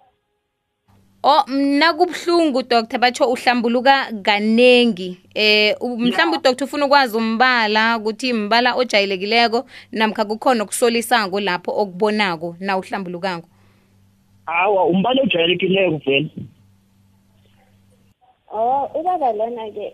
Oh 1.27 1.43
mna 1.47 1.93
kubuhlungu 1.93 2.61
doctor 2.63 2.99
batsho 2.99 3.25
uhlambuluka 3.25 4.11
kanengi. 4.21 5.17
Eh 5.33 5.75
mhlawumbe 5.81 6.37
udoctor 6.37 6.67
ufuna 6.67 6.85
ukwazi 6.85 7.17
umbala 7.17 7.97
ukuthi 7.97 8.29
imbala 8.29 8.75
ojayelekileko 8.75 9.65
namkha 9.91 10.25
kukhona 10.25 10.63
okusolisako 10.63 11.39
lapho 11.39 11.71
okubonako 11.71 12.55
na 12.59 12.77
uhlambulukako? 12.77 13.47
Hawa 14.45 14.85
umbala 14.85 15.21
ojwayelekileko 15.21 15.97
vele. 16.05 16.29
Oh 18.53 18.89
ubaba 18.93 19.33
lona-ke 19.33 19.93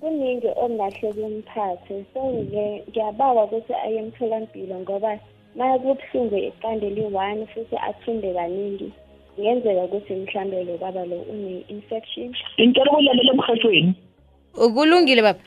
kuningi 0.00 0.46
okungahle 0.46 1.12
kumphathe. 1.12 2.04
So-ke 2.14 2.84
ngiyabawa 2.88 3.44
ukuthi 3.44 3.74
aye 3.74 3.98
emtholampilo 3.98 4.78
ngoba 4.78 5.18
ma 5.56 5.78
kubuhlungu 5.78 6.36
iqanda 6.36 6.86
eli-one 6.86 7.46
futhi 7.46 7.76
athunde 7.76 8.34
kaningi. 8.34 8.92
Kungenzeka 9.36 9.84
ukuthi 9.84 10.14
mhlawumbe 10.14 10.64
lo 10.64 10.78
baba 10.78 11.04
lo 11.04 11.16
une-infection. 11.32 12.34
Ngicela 12.60 12.90
ukulalela 12.92 13.32
emhathweni? 13.32 13.94
Ukulungile 14.54 15.22
baba. 15.22 15.40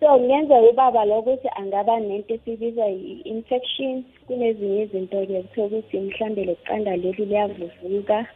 So 0.00 0.18
kungenzeka 0.18 0.68
ubaba 0.70 1.04
lo 1.04 1.18
ukuthi 1.18 1.48
angaba 1.56 2.00
nento 2.00 2.34
esibiza 2.34 2.86
i-infection 2.88 4.04
kunezinye 4.26 4.82
izinto-ke 4.82 5.42
kuthiwa 5.42 5.66
ukuthi 5.66 6.00
mhlawumbe 6.00 6.44
le 6.44 6.54
qanda 6.66 6.96
leli 6.96 7.24
liyavuvuka 7.24 8.26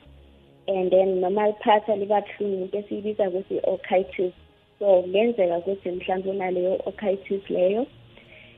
and 0.68 0.90
then 0.90 1.20
noma 1.20 1.46
liphatha 1.46 1.96
liba 1.96 2.20
buhlungu 2.20 2.62
into 2.64 2.78
esiyibiza 2.78 3.28
ukuthi 3.28 3.54
i-okitis 3.54 4.32
so 4.78 5.02
kungenzeka 5.02 5.58
ukuthi 5.58 5.90
mhlawumbe 5.90 6.30
unaleyo 6.30 6.80
okitis 6.86 7.50
leyo. 7.50 7.86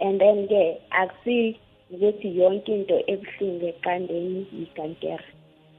And 0.01 0.21
then-ke 0.21 0.81
akusi 0.91 1.57
ukuthi 1.93 2.29
yonke 2.41 2.73
into 2.75 2.97
ebuhlungu 3.13 3.67
eqandeni 3.73 4.47
yikankera 4.59 5.25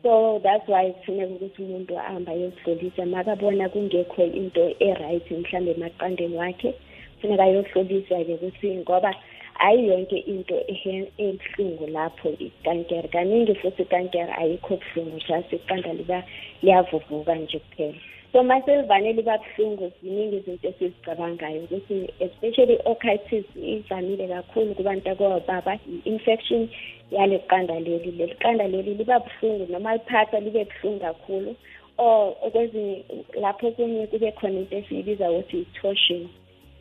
so 0.03 0.39
that's 0.43 0.67
why 0.67 0.91
kufuneka 0.91 1.33
ukuthi 1.33 1.63
umuntu 1.63 1.99
ahambe 1.99 2.31
ayohlolisa. 2.31 3.05
Makabona 3.05 3.69
kungekho 3.69 4.23
into 4.23 4.63
e-right 4.79 5.27
mhlawumbe 5.31 5.71
emaqandeni 5.75 6.35
wakhe 6.41 6.73
kufuneka 7.15 7.43
ayohlolisa-ke 7.43 8.33
ukuthi 8.33 8.67
ngoba 8.81 9.11
hayi 9.53 9.87
yonke 9.87 10.17
into 10.17 10.55
ehe- 10.73 11.11
ebuhlungu 11.17 11.87
lapho 11.87 12.29
ikankera 12.39 13.07
kaningi 13.07 13.55
futhi 13.55 13.81
ikankera 13.81 14.37
ayikho 14.37 14.79
buhlungu 14.81 15.17
just 15.27 15.53
iqanda 15.53 15.93
liba 15.93 16.23
liyavuvuka 16.63 17.35
nje 17.35 17.59
kuphela. 17.59 17.99
So 18.31 18.43
mase 18.43 18.75
livane 18.75 19.13
liba 19.13 19.37
buhlungu 19.37 19.91
ziningi 20.01 20.35
izinto 20.37 20.67
esizicabangayo 20.67 21.61
ukuthi 21.63 22.13
especially 22.19 22.77
okitis 22.85 23.45
ivamile 23.55 24.27
kakhulu 24.27 24.75
kubantu 24.75 25.09
akobaba 25.09 25.73
i-infection 25.93 26.69
yale 27.11 27.39
qanda 27.49 27.79
leli. 27.79 28.11
Leli 28.11 28.35
qanda 28.35 28.67
leli 28.67 28.93
liba 28.93 29.19
buhlungu 29.19 29.71
noma 29.71 29.93
liphatha 29.93 30.39
libe 30.39 30.65
buhlungu 30.65 30.99
kakhulu 30.99 31.55
or 31.97 32.35
okwezinye 32.45 33.03
lapho 33.41 33.67
okunye 33.67 34.07
kube 34.07 34.31
khona 34.31 34.59
into 34.59 34.75
esiyibiza 34.77 35.31
ukuthi 35.31 35.57
i-torsion. 35.65 36.29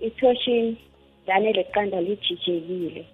I-torsion 0.01 0.77
dane 1.27 1.53
le 1.53 1.65
qanda 1.65 2.01
lijijekile 2.01 3.05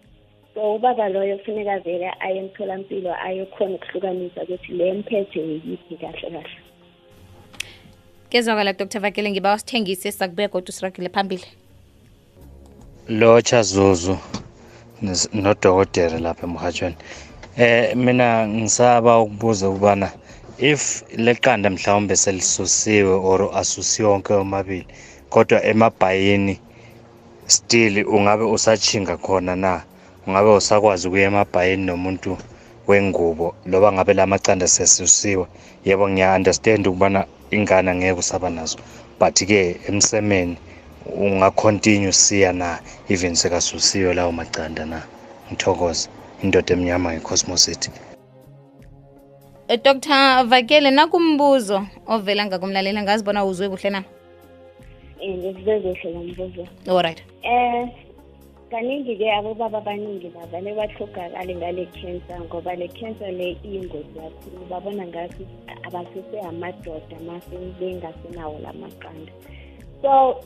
so 0.54 0.74
ubaba 0.74 1.08
loyo 1.08 1.38
kufuneka 1.38 1.78
vele 1.78 2.10
aye 2.20 2.38
emtholampilo 2.38 3.14
ayokhona 3.14 3.74
ukuhlukanisa 3.74 4.42
ukuthi 4.42 4.72
le 4.72 4.92
mphethe 4.92 5.40
yiyiphi 5.40 5.96
kahle 5.96 6.30
kahle. 6.30 6.63
Kezwakala 8.34 8.72
dr. 8.72 9.00
Vakele 9.00 9.30
ngiba 9.30 9.50
wasithengise 9.50 10.12
sakubuya 10.12 10.48
kodwa 10.48 10.68
usiragile 10.68 11.08
phambili. 11.08 11.44
Lotsha 13.08 13.62
zuzu 13.62 14.18
nodokotela 15.32 16.18
lapha 16.18 16.46
emhatshweni 16.46 16.96
eh 17.56 17.96
mina 17.96 18.48
ngisaba 18.48 19.20
ukubuza 19.20 19.68
ukubana 19.68 20.12
if 20.58 21.02
leqanda 21.16 21.70
mhlawumbe 21.70 22.16
selisusiwe 22.16 23.14
or 23.30 23.50
asusiwe 23.58 24.08
wonke 24.08 24.32
omabili 24.34 24.86
kodwa 25.30 25.64
emabhayini 25.64 26.60
still 27.46 28.06
ungabe 28.06 28.44
usachinga 28.44 29.16
khona 29.16 29.56
na? 29.56 29.82
Ungabe 30.26 30.48
usakwazi 30.50 31.08
ukuya 31.08 31.26
emabhayini 31.26 31.86
nomuntu 31.86 32.38
wengubo 32.86 33.54
loba 33.66 33.92
ngabe 33.92 34.14
lamacanda 34.14 34.68
sesusiwe? 34.68 35.46
Yebo 35.84 36.08
ngiya-understand 36.08 36.86
ukubana 36.86 37.26
ingane 37.54 37.90
angeke 37.90 38.18
usaba 38.18 38.50
nazo. 38.50 38.78
But-ke 39.20 39.76
emsemeni 39.88 40.56
ungacontinue 41.06 42.12
siya 42.12 42.52
na 42.52 42.80
even 43.08 43.34
sekasusiwe 43.34 44.14
lawo 44.14 44.32
macanda 44.32 44.86
na. 44.86 45.02
Ngithokoza 45.52 46.08
indoda 46.42 46.74
emnyama 46.74 47.12
ngecosmos 47.12 47.64
city. 47.64 47.90
Eh, 49.68 49.80
dr 49.82 50.44
vakele 50.44 50.90
nakumbuzo 50.90 51.86
ovela 52.06 52.46
ngakumlalela 52.46 53.02
ngazibona 53.02 53.44
uzwe 53.44 53.68
kuhle 53.68 53.90
na? 53.90 54.04
Um 55.22 55.36
ngizwe 55.38 55.80
kuhle 55.80 56.12
lo 56.12 56.20
mbuzo 56.20 56.66
alright 56.86 57.22
um 57.44 57.90
kaningi-ke 58.70 59.26
abobaba 59.32 59.78
abaningi 59.78 60.28
bavane 60.34 60.70
bahlogakale 60.74 61.54
ngale 61.54 61.84
cancer 61.98 62.40
ngoba 62.46 62.74
le 62.76 62.88
cancer 62.88 63.30
le 63.32 63.56
iyingozi 63.64 64.12
kakhulu. 64.16 64.64
Babona 64.70 65.06
ngathi 65.06 65.46
abasese 65.86 66.40
amadoda 66.48 67.16
mase 67.26 67.56
bengasenawo 67.80 68.58
la 68.62 68.72
maqanda. 68.72 69.32
So 70.02 70.40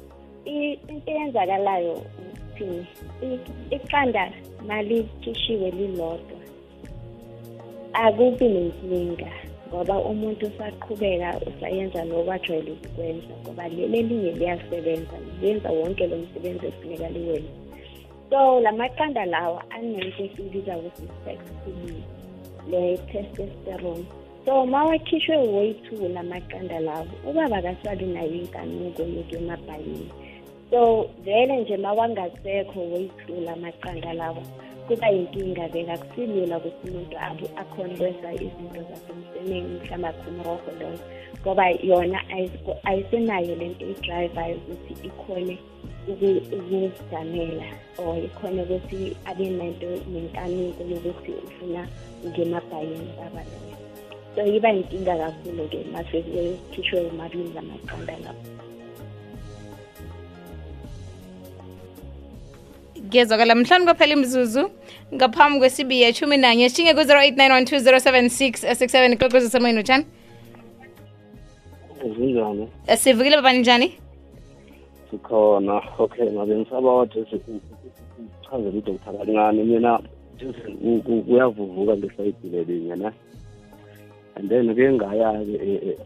i- 0.47 0.79
into 0.89 1.11
eyenzakalayo 1.11 1.95
ukuthi 1.95 2.87
i- 3.23 3.75
iqanda 3.77 4.33
malikhishwe 4.67 5.71
lilodwa 5.71 6.39
akubi 7.93 8.49
nenkinga 8.49 9.31
ngoba 9.69 9.99
umuntu 9.99 10.47
usaqhubeka 10.47 11.41
usayenza 11.49 12.05
lokho 12.05 12.33
ajwayele 12.33 12.71
ukukwenza 12.73 13.33
ngoba 13.45 13.69
leli 13.69 13.99
elinye 13.99 14.33
liyasebenza 14.33 15.17
lenza 15.43 15.71
wonke 15.71 16.07
lo 16.07 16.17
msebenzi 16.17 16.67
efuneka 16.67 17.09
liwenze 17.09 17.49
so 18.31 18.61
la 18.61 18.73
maqanda 18.73 19.25
lawa 19.25 19.65
anento 19.71 20.23
esiyibiza 20.25 20.79
ukuthi 20.79 21.09
sex 21.25 21.39
hormone 21.65 22.03
le-testosterone 22.71 24.05
so 24.45 24.67
ma 24.67 24.85
wakhishwe 24.85 25.37
way 25.37 25.75
two 25.75 26.09
la 26.09 26.23
maqanda 26.23 26.81
lawo 26.81 27.07
ubaba 27.31 27.63
kasabi 27.63 28.05
nayo 28.05 28.35
inkanuko 28.35 29.03
yokuya 29.03 29.41
emabhayini. 29.41 30.09
So 30.71 31.11
vele 31.25 31.57
nje 31.57 31.77
ma 31.77 31.93
wangasekho 31.93 32.81
way 32.93 33.11
two 33.27 33.41
la 33.41 33.57
maqanda 33.57 34.13
lawa 34.13 34.43
kuba 34.89 35.09
yinkinga 35.15 35.65
bekakusilula 35.73 36.57
ukuthi 36.59 36.85
umuntu 36.89 37.17
akhona 37.63 37.93
ukwenza 37.95 38.29
izinto 38.45 38.81
zasemsimini 38.89 39.69
mhlawumbe 39.77 40.09
akhumrorho 40.09 40.71
loyo 40.81 41.01
ngoba 41.41 41.65
yona 41.89 42.19
ayisenayo 42.89 43.53
le 43.61 43.67
nto 43.69 43.85
idrayivayo 43.93 44.57
ukuthi 44.57 44.93
ikhone 45.09 45.55
ukuzijamela 46.11 47.69
or 48.01 48.17
ikhone 48.27 48.59
ukuthi 48.63 49.01
abe 49.31 49.47
nento 49.59 49.89
nenkanuko 50.13 50.83
yokuthi 50.93 51.31
ufuna 51.47 51.83
ngemabhayeni 52.27 53.11
babaloyo 53.19 53.77
so 54.35 54.41
iba 54.57 54.71
yinkinga 54.77 55.15
kakhulu-ke 55.23 55.79
masekhishwe 55.93 56.99
umabili 57.11 57.59
amaqanda 57.59 58.17
lapho 58.25 58.58
ngezwakala 63.09 63.55
mhlanu 63.55 63.85
kwaphela 63.85 64.13
imzuzu 64.13 64.71
ngaphambi 65.15 65.59
kwesibi 65.59 66.03
yeshumi 66.03 66.37
nanye 66.37 66.69
shinge 66.69 66.95
ku-089 66.95 69.13
ikokozo 69.13 69.49
semoyeni 69.49 69.81
utshani 69.81 70.05
zinjani 72.17 72.69
sivukile 72.97 73.37
babani 73.37 73.59
njani 73.59 73.93
sikhona 75.11 75.83
okay 75.99 76.33
ngabe 76.33 76.59
ngisaba 76.59 76.95
wathi 76.95 77.19
uchazele 77.19 78.79
udoktar 78.79 79.17
kancane 79.17 79.65
mina 79.65 80.01
kuyavuvuka 81.27 81.97
ngesayidile 81.97 82.65
linye 82.65 82.97
na 82.97 83.13
and 84.37 84.51
then 84.51 84.75
ke 84.75 84.93
ngaya-ke 84.93 85.55
e- 85.71 85.83
e- 85.91 85.99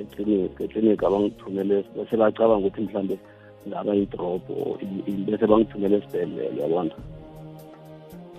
eklinikhi 0.00 0.64
eklinikhi 0.64 1.06
abangithumele 1.06 1.84
bacabanga 2.18 2.66
ukuthi 2.66 2.80
mhlawumbe 2.80 3.18
ngaba 3.68 3.94
yi-drop 3.94 4.50
or 4.50 4.78
i- 4.82 5.10
i- 5.10 5.24
bese 5.26 5.46
bangithumela 5.46 5.96
esibhedlela 5.96 6.62
yabona. 6.62 6.94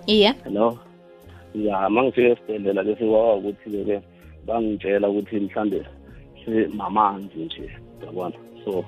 Iye 0.07 0.33
hello? 0.43 0.77
Ya 1.55 1.89
ma 1.89 2.03
ngifika 2.03 2.29
esibhedlela 2.29 2.83
bese 2.83 3.05
kwaba 3.05 3.36
ukuthi-ke 3.36 3.83
ke 3.86 4.01
bangitshela 4.47 5.09
ukuthi 5.09 5.39
mhlambe 5.39 5.86
mamanzi 6.73 7.39
nje 7.39 7.69
yabona? 8.05 8.36
So 8.65 8.83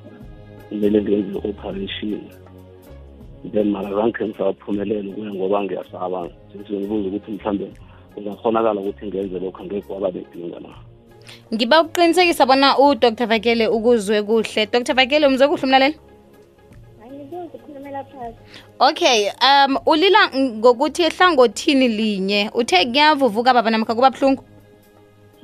kumele 0.69 1.01
ngenze 1.01 1.39
i-operation. 1.39 2.21
Then 3.53 3.71
mara 3.71 3.89
zange 3.95 4.25
ngisaphumelele 4.25 5.13
kuye 5.13 5.33
ngoba 5.33 5.63
ngiyasaba. 5.63 6.29
Ngibuza 6.55 7.07
ukuthi 7.07 7.31
mhlambe 7.31 7.67
kungakhonakala 8.15 8.81
ukuthi 8.81 9.05
ngenze 9.05 9.39
lokho 9.39 9.63
angeke 9.63 9.87
kwaba 9.87 10.11
bedinga 10.11 10.59
na. 10.59 10.69
Ngiba 11.53 11.81
ukuqinisekisa 11.81 12.45
bona 12.45 12.77
udr. 12.77 13.25
Vakele 13.27 13.67
ukuzwe 13.67 14.23
kuhle. 14.23 14.65
Dr. 14.65 14.93
Vakele 14.93 15.27
umzwe 15.27 15.47
kuhle 15.47 15.63
umlaleli 15.63 15.95
okay 18.79 19.29
um 19.41 19.77
ulila 19.85 20.29
ngokuthi 20.35 21.03
ehlangothini 21.03 21.87
linye. 21.87 22.49
Uthe 22.53 22.85
kuyavuvuka 22.85 23.53
baba 23.53 23.69
namkha 23.69 23.95
kuba 23.95 24.09
buhlungu? 24.11 24.43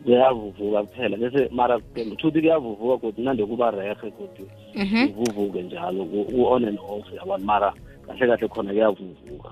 Kuyavuvuka 0.03 0.83
kuphela. 0.83 1.17
Bese 1.17 1.49
mara 1.51 1.79
ngithuthi 1.97 2.41
kuyavuvuka 2.41 2.97
kodwa 2.97 3.23
nande 3.23 3.45
kuba 3.45 3.71
rehe 3.71 3.95
kodwa 3.95 4.47
Mhm. 4.75 5.07
kuvuvuke 5.07 5.61
njalo 5.61 6.05
ku- 6.05 6.25
ku-on 6.31 6.65
and 6.65 6.79
off 6.79 7.05
yabona 7.17 7.45
mara 7.45 7.73
kahle 8.07 8.27
kahle 8.27 8.47
khona 8.47 8.71
kuyavuvuka. 8.71 9.49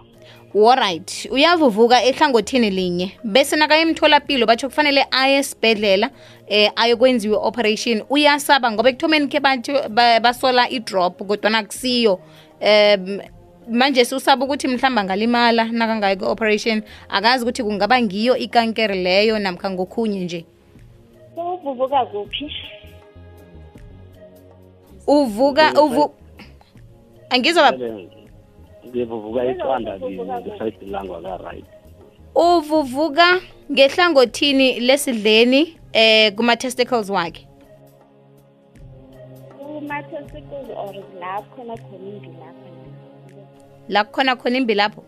Alright 0.56 1.28
uyavuvuka 1.32 2.04
ehlangothini 2.04 2.70
linye. 2.70 3.12
Bese 3.24 3.56
nakaye 3.56 3.82
emtholapilo 3.82 4.46
batsho 4.46 4.68
kufanele 4.70 5.06
aye 5.12 5.38
esibhedlela 5.38 6.10
eh 6.48 6.72
ayokwenziwe 6.76 7.36
i-operation. 7.36 8.02
Uyasaba 8.10 8.72
ngoba 8.72 8.90
ekuthomeni 8.90 9.28
khe 9.28 9.40
basola 10.22 10.70
i-drop 10.70 11.22
kodwana 11.28 11.64
kusiyo 11.64 12.20
um 12.62 13.20
manje 13.70 14.06
susaba 14.06 14.46
ukuthi 14.46 14.68
mhlawumbe 14.68 15.02
angalimala 15.02 15.64
nakangayo 15.66 16.18
ku-operation 16.18 16.82
akazi 17.10 17.44
ukuthi 17.44 17.64
kungaba 17.64 18.02
ngiyo 18.02 18.38
ikankere 18.38 18.96
leyo 18.96 19.40
namkha 19.40 19.70
ngokhunye 19.70 20.20
nje? 20.20 20.46
Sewuvuvuka 21.36 22.06
kuphi? 22.06 22.52
Uvuka 25.08 25.74
uvu 25.84 26.14
angizwa 27.30 27.64
baba 27.64 27.78
Vele 27.78 28.10
ngivuvuka 28.88 29.46
iqanda 29.46 29.98
lini 29.98 30.24
ngesayidi 30.24 30.86
langwa 30.86 31.22
ka-right. 31.22 31.66
Uvuvuka 32.36 33.42
ngehlangothini 33.72 34.80
lesidleni 34.80 35.78
eh 35.94 36.34
kuma-testicles 36.36 37.10
wakhe? 37.10 37.49
Or 39.94 40.94
la 41.20 41.42
khona 41.56 41.76
khona 41.78 42.08
imbi 42.10 42.30
lapha 42.42 42.70
la 43.90 44.04
kukhona 44.04 44.36
khona 44.36 44.58
imbi 44.58 44.76
lapho 44.76 45.04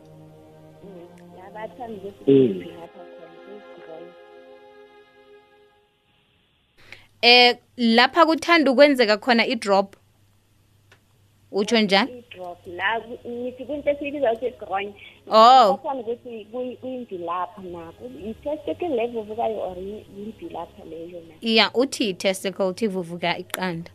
imbi 2.26 2.66
lapha 2.66 3.02
eh 7.22 7.58
lapha 7.78 8.26
kuthanda 8.26 8.72
ukwenzeka 8.72 9.18
khona 9.18 9.46
i-drop? 9.48 9.96
Utsho 11.52 11.80
njani? 11.82 12.24
Ngithi 13.28 13.66
kwinto 13.66 13.90
esiyibiza 13.90 14.34
ukuthi 14.34 14.58
groin 14.66 14.94
Oh. 15.28 15.74
bathanda 15.78 16.02
ukuthi 16.04 16.48
kuyi- 16.52 16.78
kuyimbi 16.78 17.18
lapha 17.18 17.62
nako 17.62 18.06
i-testicle 18.28 18.88
levuvukayo 18.96 19.60
or 19.60 19.78
yi- 19.78 20.06
yimbi 20.18 20.50
lapha 20.50 20.84
leyo 20.86 21.20
na? 21.28 21.34
Ya 21.42 21.72
uthi 21.74 22.10
i-testicle 22.10 22.66
uthi 22.66 22.86
ivuvuka 22.86 23.38
iqanda 23.38 23.92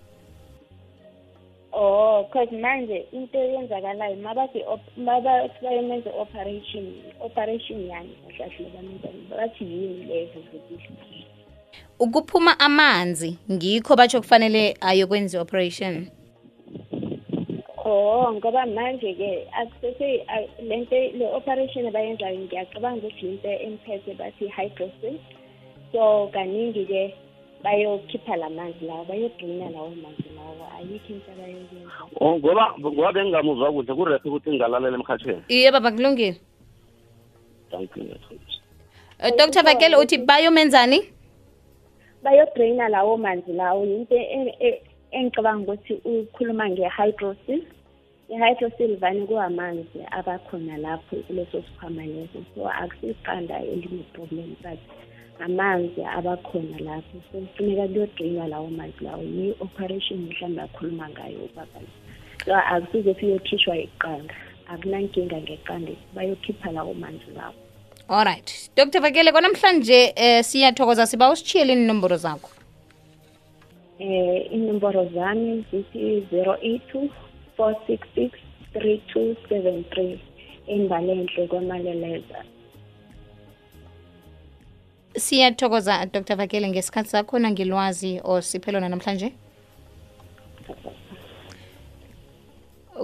oh 1.77 2.25
cause 2.33 2.51
manje 2.57 3.05
into 3.13 3.39
eyenzakalayo 3.39 4.17
mabathi 4.17 4.61
op- 4.65 4.97
mabathi 4.97 5.59
bayomenza 5.63 6.11
operation 6.11 6.87
operation 7.21 7.87
yani 7.89 8.11
kahle 8.39 8.49
kahle 8.51 8.71
bamenza 8.75 9.09
bathi 9.37 9.65
yini 9.65 10.05
le 10.05 10.23
evuvukile 10.23 11.25
ukuphuma 11.99 12.61
amanzi 12.61 13.37
ngikho 13.53 13.97
batsho 13.97 14.21
kufanele 14.21 14.77
ayokwenza 14.81 15.39
i-operation? 15.39 16.07
Oh 17.85 18.33
ngoba 18.35 18.67
manje 18.67 19.15
ke 19.15 19.49
akusese 19.53 20.25
a- 20.29 20.63
lento 20.63 20.97
le 20.97 21.27
operation 21.35 21.87
abayenzayo 21.87 22.39
ngiyacabanga 22.39 23.07
ukuthi 23.07 23.27
into 23.27 23.49
emphethe 23.49 24.15
bathi 24.15 24.49
hydrosis 24.49 25.21
so 25.93 26.29
kaningi 26.33 26.85
ke 27.59 27.63
bayokhipha 27.63 28.37
lamanzi 28.37 28.85
lawo 28.87 29.05
bayodraina 29.05 29.71
lawo 29.71 29.91
manzi 29.91 30.31
lawo. 30.37 30.69
Ayikho 30.77 31.13
into 31.13 31.31
abayoyenza 31.33 31.91
Oh, 32.21 32.39
ngoba 32.39 32.75
ngoba 32.79 33.13
bengingamuzwa 33.13 33.73
kuhle 33.73 33.95
kurehe 33.95 34.21
ukuthi 34.25 34.51
ngingalalela 34.51 34.97
emkhathweni 34.97 35.43
iye 35.49 35.73
baba 35.73 35.91
kulungile. 35.91 36.41
Thank 37.71 37.97
you 37.97 38.05
method 38.05 38.41
uh, 39.21 39.31
dr 39.37 39.63
vakele 39.63 39.97
uthi 39.97 40.19
bayomenzani? 40.19 41.03
Bayodraina 42.23 42.89
lawo 42.89 43.17
manzi 43.17 43.53
lawo. 43.53 43.85
Into 43.85 44.15
e- 44.15 44.57
e- 44.61 44.83
engicabanga 45.13 45.73
ukuthi 45.73 45.95
ukhuluma 46.05 46.69
nge-hydrosis 46.71 47.65
i-hydrosil 48.29 48.97
vane 48.97 49.27
kuwamanzi 49.27 50.01
abakhona 50.11 50.77
lapho 50.77 51.17
kuleso 51.17 51.63
sikhwama 51.63 52.03
leso. 52.07 52.45
So 52.55 52.69
akusiqanda 52.69 53.63
eline-problem 53.63 54.57
but 54.63 54.79
amanzi 55.41 56.05
abakhona 56.05 56.79
lapho. 56.79 57.17
So 57.33 57.39
kufuneka 57.39 57.89
kuyodrainwa 57.89 58.49
lawo 58.49 58.69
manzi 58.71 59.05
lawo. 59.05 59.23
Yi-operation 59.23 60.21
mhlawumbe 60.21 60.63
akhuluma 60.63 61.09
ngayo 61.09 61.39
ubaba. 61.45 61.81
So 62.45 62.55
akusizothi 62.55 63.27
uyokhishwa 63.27 63.77
iqanda. 63.79 64.35
Akunankinga 64.69 65.37
ngeqanda. 65.37 65.93
Bayokhipha 66.15 66.73
lawo 66.73 66.95
manzi 66.95 67.31
lawo. 67.37 67.55
Alright 68.09 68.71
dr 68.77 69.01
vakele 69.01 69.33
kwanamhlanje 69.33 70.13
eh 70.17 70.45
siyathokoza. 70.45 71.07
Siba 71.07 71.31
usitshiyele 71.31 71.73
inomboro 71.73 72.17
zakho? 72.17 72.51
Eh 73.99 74.53
inomboro 74.53 75.05
zami 75.15 75.65
zithi 75.71 76.27
082 76.33 77.09
466 77.59 78.31
3273 78.75 80.19
embalenhle 80.67 81.47
kwamaleleza 81.47 82.45
siyathokoza 85.17 86.07
dr. 86.07 86.37
Vakele 86.37 86.69
ngesikhathi 86.69 87.09
sakhona 87.09 87.51
ngilwazi 87.51 88.21
lona 88.73 88.89
namhlanje 88.89 89.33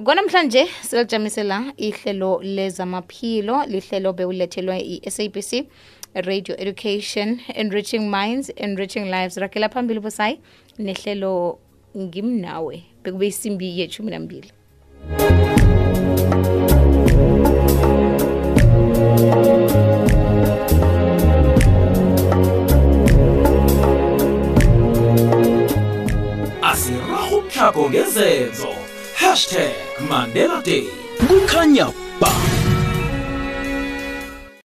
konamhlanje 0.04 0.66
silijamisela 0.82 1.60
la 1.60 1.72
ihlelo 1.76 2.40
lezamaphilo 2.42 3.64
lihlelo 3.66 4.12
bewulethelwe 4.12 4.80
i-sabc 4.80 5.66
radio 6.14 6.54
education 6.58 7.40
enriching 7.54 8.10
minds 8.10 8.52
enriching 8.56 9.04
lives. 9.04 9.36
Rakela 9.36 9.68
phambili 9.68 10.00
busayi 10.00 10.40
nehlelo 10.78 11.58
ngimnawe 11.96 12.84
bekube 13.04 13.26
isimbi 13.26 13.80
yethumi 13.80 14.10
nambili 14.10 14.52
hakongezeko 27.62 28.74
hashtag 29.14 29.74
mandela 30.10 30.58
day 30.66 30.88
bukhanya 31.28 31.86
ba 32.20 32.51